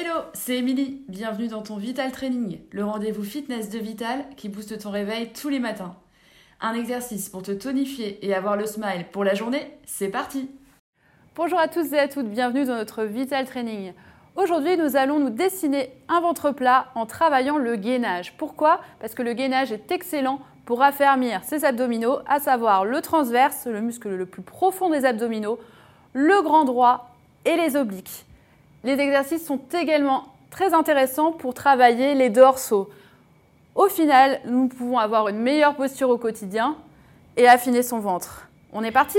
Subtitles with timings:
[0.00, 1.02] Hello, c'est Émilie.
[1.08, 5.48] Bienvenue dans ton Vital Training, le rendez-vous fitness de Vital qui booste ton réveil tous
[5.48, 5.96] les matins.
[6.60, 10.52] Un exercice pour te tonifier et avoir le smile pour la journée, c'est parti
[11.34, 13.92] Bonjour à tous et à toutes, bienvenue dans notre Vital Training.
[14.36, 18.36] Aujourd'hui, nous allons nous dessiner un ventre plat en travaillant le gainage.
[18.36, 18.80] Pourquoi?
[19.00, 23.80] Parce que le gainage est excellent pour affermir ses abdominaux, à savoir le transverse, le
[23.80, 25.58] muscle le plus profond des abdominaux,
[26.12, 28.27] le grand droit et les obliques.
[28.84, 32.88] Les exercices sont également très intéressants pour travailler les dorsaux.
[33.74, 36.76] Au final, nous pouvons avoir une meilleure posture au quotidien
[37.36, 38.48] et affiner son ventre.
[38.72, 39.18] On est parti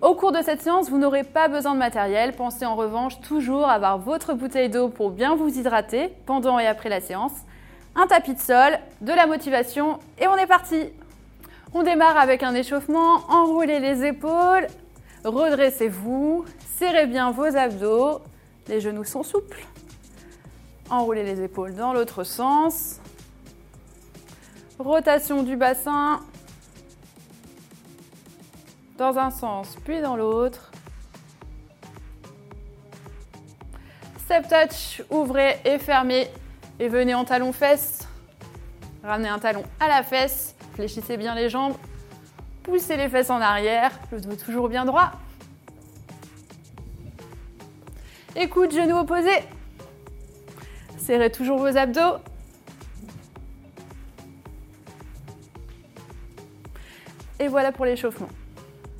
[0.00, 2.32] Au cours de cette séance, vous n'aurez pas besoin de matériel.
[2.32, 6.66] Pensez en revanche toujours à avoir votre bouteille d'eau pour bien vous hydrater pendant et
[6.66, 7.32] après la séance,
[7.94, 10.90] un tapis de sol, de la motivation et on est parti
[11.74, 14.66] on démarre avec un échauffement, enroulez les épaules,
[15.24, 16.44] redressez-vous,
[16.76, 18.20] serrez bien vos abdos,
[18.68, 19.64] les genoux sont souples.
[20.90, 23.00] Enroulez les épaules dans l'autre sens.
[24.78, 26.20] Rotation du bassin
[28.98, 30.70] dans un sens puis dans l'autre.
[34.24, 36.28] Step touch, ouvrez et fermez
[36.78, 38.06] et venez en talon-fesse.
[39.02, 41.74] Ramenez un talon à la fesse Fléchissez bien les jambes.
[42.62, 43.92] Poussez les fesses en arrière.
[44.10, 45.12] Le dos toujours bien droit.
[48.36, 49.42] Écoute, genoux opposés.
[50.96, 52.18] Serrez toujours vos abdos.
[57.38, 58.28] Et voilà pour l'échauffement.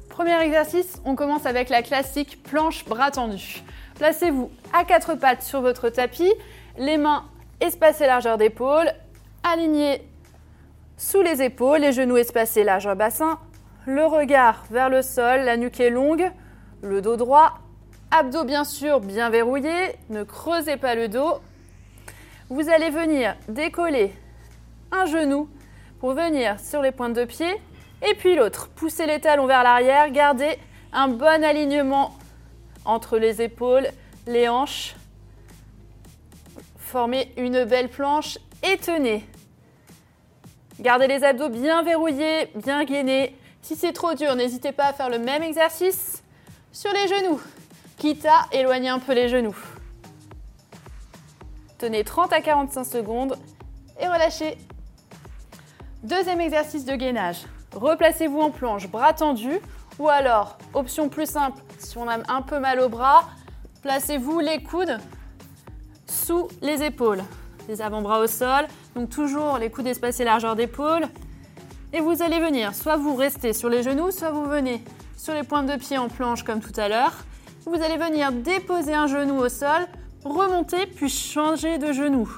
[0.08, 3.62] Premier exercice, on commence avec la classique planche bras tendus.
[3.94, 6.32] Placez-vous à quatre pattes sur votre tapis,
[6.76, 7.24] les mains
[7.60, 8.92] espacées largeur d'épaule,
[9.44, 10.02] alignez
[11.02, 13.40] sous les épaules, les genoux espacés largeur bassin,
[13.86, 16.30] le regard vers le sol, la nuque est longue,
[16.80, 17.58] le dos droit,
[18.12, 21.40] abdos bien sûr bien verrouillés, ne creusez pas le dos.
[22.50, 24.14] Vous allez venir décoller
[24.92, 25.48] un genou
[25.98, 27.50] pour venir sur les pointes de pied
[28.08, 28.68] et puis l'autre.
[28.68, 30.56] Poussez les talons vers l'arrière, gardez
[30.92, 32.16] un bon alignement
[32.84, 33.88] entre les épaules,
[34.28, 34.94] les hanches.
[36.78, 39.26] Formez une belle planche et tenez.
[40.82, 43.36] Gardez les abdos bien verrouillés, bien gainés.
[43.62, 46.24] Si c'est trop dur, n'hésitez pas à faire le même exercice
[46.72, 47.40] sur les genoux,
[47.98, 49.56] quitte à éloigner un peu les genoux.
[51.78, 53.38] Tenez 30 à 45 secondes
[54.00, 54.58] et relâchez.
[56.02, 57.42] Deuxième exercice de gainage.
[57.76, 59.60] Replacez-vous en planche, bras tendus,
[60.00, 63.28] ou alors, option plus simple, si on a un peu mal au bras,
[63.82, 64.98] placez-vous les coudes
[66.08, 67.22] sous les épaules
[67.68, 68.66] les avant-bras au sol.
[68.94, 71.06] Donc toujours les coudes espacés largeur d'épaule.
[71.92, 74.82] Et vous allez venir, soit vous restez sur les genoux, soit vous venez
[75.16, 77.12] sur les pointes de pied en planche comme tout à l'heure.
[77.66, 79.86] Vous allez venir déposer un genou au sol,
[80.24, 82.28] remonter puis changer de genou.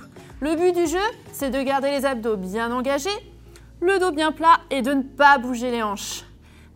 [0.41, 0.99] Le but du jeu,
[1.33, 3.09] c'est de garder les abdos bien engagés,
[3.81, 6.25] le dos bien plat et de ne pas bouger les hanches.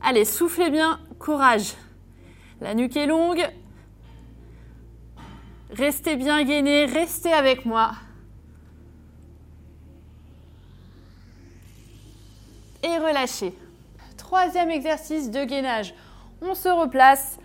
[0.01, 1.75] Allez, soufflez bien, courage.
[2.61, 3.47] La nuque est longue.
[5.71, 7.91] Restez bien gainé, restez avec moi.
[12.97, 13.55] Et.
[14.17, 15.95] Troisième exercice de gainage.
[16.41, 17.39] On se replace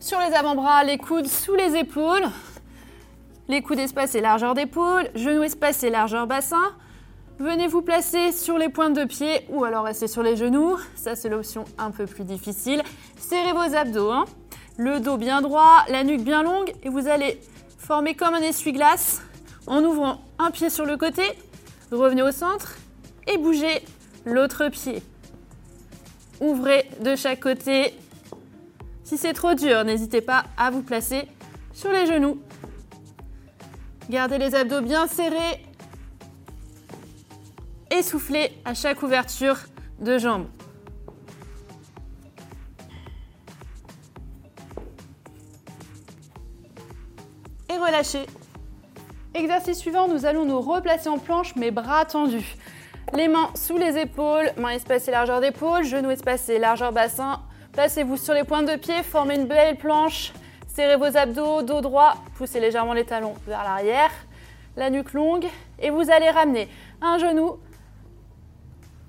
[0.00, 2.24] sur les avant-bras, les coudes sous les épaules.
[3.48, 6.74] Les coudes espacés largeur d'épaule, genoux espacés largeur bassin.
[7.38, 10.76] Venez vous placer sur les pointes de pied ou alors restez sur les genoux.
[10.94, 12.82] Ça, c'est l'option un peu plus difficile.
[13.16, 14.10] Serrez vos abdos.
[14.10, 14.26] Hein.
[14.76, 16.72] Le dos bien droit, la nuque bien longue.
[16.82, 17.40] Et vous allez
[17.78, 19.22] former comme un essuie-glace
[19.66, 21.22] en ouvrant un pied sur le côté.
[21.90, 22.76] Revenez au centre
[23.26, 23.82] et bougez
[24.24, 25.02] l'autre pied.
[26.40, 27.94] Ouvrez de chaque côté.
[29.04, 31.28] Si c'est trop dur, n'hésitez pas à vous placer
[31.72, 32.40] sur les genoux.
[34.10, 35.64] Gardez les abdos bien serrés.
[37.90, 39.56] Et soufflez à chaque ouverture
[40.00, 40.46] de jambes.
[47.68, 48.26] Et relâchez.
[49.34, 52.56] Exercice suivant, nous allons nous replacer en planche, mais bras tendus.
[53.14, 57.42] Les mains sous les épaules, mains espacées largeur d'épaule, genoux espacés largeur bassin.
[57.72, 60.32] Placez-vous sur les pointes de pied, formez une belle planche.
[60.66, 64.10] Serrez vos abdos, dos droit, poussez légèrement les talons vers l'arrière,
[64.76, 65.46] la nuque longue
[65.78, 66.70] et vous allez ramener
[67.02, 67.58] un genou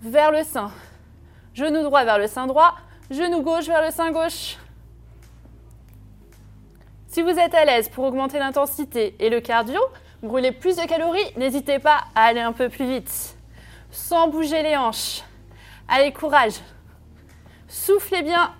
[0.01, 0.69] vers le sein.
[1.53, 2.75] Genou droit vers le sein droit,
[3.09, 4.57] genou gauche vers le sein gauche.
[7.07, 9.79] Si vous êtes à l'aise pour augmenter l'intensité et le cardio,
[10.21, 13.37] brûler plus de calories, n'hésitez pas à aller un peu plus vite
[13.93, 15.21] sans bouger les hanches.
[15.87, 16.55] Allez, courage.
[17.67, 18.53] Soufflez bien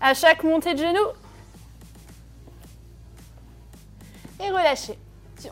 [0.00, 1.08] à chaque montée de genoux.
[4.40, 4.98] Et relâchez.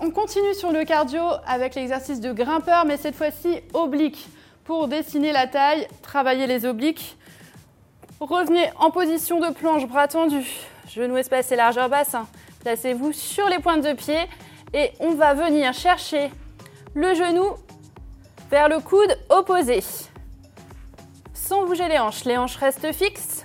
[0.01, 4.29] On continue sur le cardio avec l'exercice de grimpeur, mais cette fois-ci oblique.
[4.65, 7.17] Pour dessiner la taille, travailler les obliques.
[8.21, 12.27] Revenez en position de planche, bras tendus, genoux espacés, largeur bassin.
[12.61, 14.19] Placez-vous sur les pointes de pied
[14.73, 16.31] et on va venir chercher
[16.95, 17.57] le genou
[18.51, 19.83] vers le coude opposé.
[21.33, 23.45] Sans bouger les hanches, les hanches restent fixes.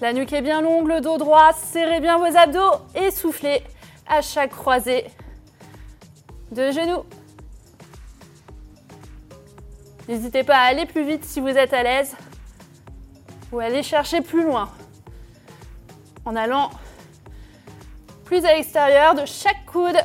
[0.00, 3.62] La nuque est bien longue, le dos droit, serrez bien vos abdos et soufflez
[4.06, 5.06] à chaque croisée
[6.52, 7.04] de genoux.
[10.08, 12.14] N'hésitez pas à aller plus vite si vous êtes à l'aise
[13.50, 14.70] ou à aller chercher plus loin
[16.24, 16.70] en allant
[18.24, 19.96] plus à l'extérieur de chaque coude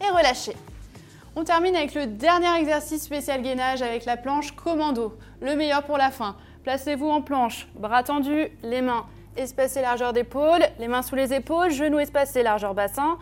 [0.00, 0.54] et relâchez.
[1.36, 5.98] On termine avec le dernier exercice spécial gainage avec la planche commando, le meilleur pour
[5.98, 6.36] la fin.
[6.62, 9.04] Placez-vous en planche, bras tendus, les mains
[9.36, 13.18] espacées largeur d'épaule, les mains sous les épaules, genoux espacés largeur bassin.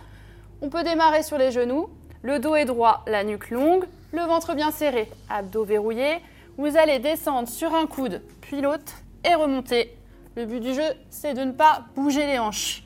[0.60, 1.88] On peut démarrer sur les genoux,
[2.20, 6.18] le dos est droit, la nuque longue, le ventre bien serré, abdos verrouillés.
[6.58, 8.92] Vous allez descendre sur un coude, puis l'autre,
[9.24, 9.96] et remonter.
[10.36, 12.84] Le but du jeu, c'est de ne pas bouger les hanches.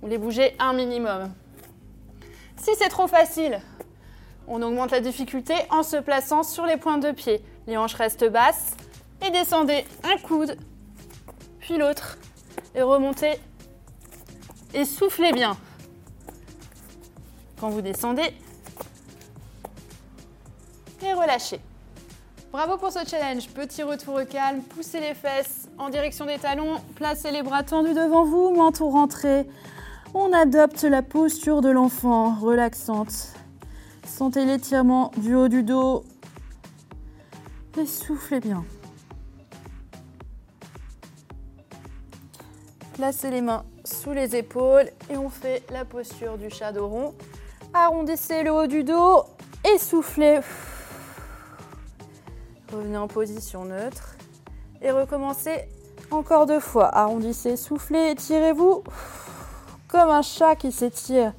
[0.00, 1.34] Ou les bouger un minimum.
[2.56, 3.60] Si c'est trop facile,
[4.48, 7.42] on augmente la difficulté en se plaçant sur les pointes de pied.
[7.66, 8.76] Les hanches restent basses
[9.26, 10.56] et descendez un coude,
[11.60, 12.18] puis l'autre,
[12.74, 13.38] et remontez
[14.74, 15.56] et soufflez bien.
[17.60, 18.32] Quand vous descendez,
[21.02, 21.60] et relâchez.
[22.50, 23.48] Bravo pour ce challenge.
[23.48, 27.94] Petit retour au calme, poussez les fesses en direction des talons, placez les bras tendus
[27.94, 29.46] devant vous, menton rentré.
[30.14, 33.37] On adopte la posture de l'enfant, relaxante.
[34.08, 36.02] Sentez l'étirement du haut du dos
[37.76, 38.64] et soufflez bien.
[42.94, 47.14] Placez les mains sous les épaules et on fait la posture du shadow rond.
[47.72, 49.24] Arrondissez le haut du dos
[49.64, 50.40] et soufflez.
[52.72, 54.16] Revenez en position neutre
[54.82, 55.68] et recommencez
[56.10, 56.92] encore deux fois.
[56.92, 58.82] Arrondissez, soufflez, étirez-vous
[59.86, 61.34] comme un chat qui s'étire.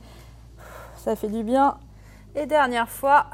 [1.04, 1.78] Ça fait du bien.
[2.36, 3.28] Et dernière fois.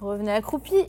[0.00, 0.86] Revenez accroupi.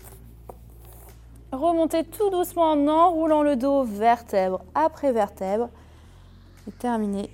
[1.51, 5.69] Remontez tout doucement en enroulant le dos vertèbre après vertèbre.
[6.67, 7.29] Et terminez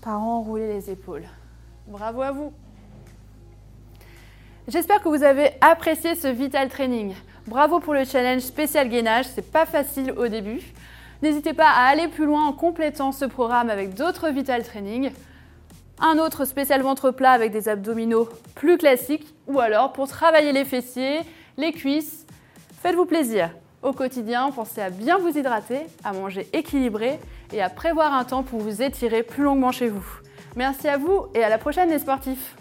[0.00, 1.24] par enrouler les épaules.
[1.86, 2.52] Bravo à vous.
[4.68, 7.14] J'espère que vous avez apprécié ce Vital Training.
[7.46, 10.60] Bravo pour le challenge spécial gainage, c'est pas facile au début.
[11.20, 15.10] N'hésitez pas à aller plus loin en complétant ce programme avec d'autres Vital Training.
[16.04, 20.64] Un autre spécial ventre plat avec des abdominaux plus classiques ou alors pour travailler les
[20.64, 21.20] fessiers,
[21.56, 22.26] les cuisses.
[22.82, 23.50] Faites-vous plaisir.
[23.82, 27.20] Au quotidien, pensez à bien vous hydrater, à manger équilibré
[27.52, 30.04] et à prévoir un temps pour vous étirer plus longuement chez vous.
[30.56, 32.56] Merci à vous et à la prochaine les sportifs